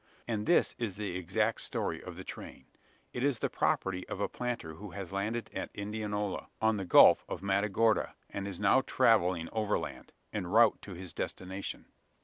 And 0.27 0.47
this 0.47 0.73
is 0.79 0.95
the 0.95 1.15
exact 1.15 1.61
story 1.61 2.01
of 2.01 2.15
the 2.15 2.23
train. 2.23 2.65
It 3.13 3.23
is 3.23 3.37
the 3.37 3.51
property 3.51 4.03
of 4.09 4.19
a 4.19 4.27
planter 4.27 4.73
who 4.73 4.89
has 4.97 5.11
landed 5.11 5.51
at 5.53 5.69
Indianola, 5.75 6.47
on 6.59 6.77
the 6.77 6.85
Gulf 6.85 7.23
of 7.29 7.43
Matagorda; 7.43 8.15
and 8.31 8.47
is 8.47 8.59
now 8.59 8.81
travelling 8.81 9.47
overland 9.51 10.11
en 10.33 10.47
route 10.47 10.79
for 10.81 10.95
his 10.95 11.13
destination. 11.13 11.85